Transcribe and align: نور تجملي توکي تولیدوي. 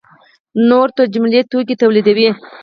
نور 0.69 0.87
تجملي 0.97 1.41
توکي 1.51 1.75
تولیدوي. 1.81 2.29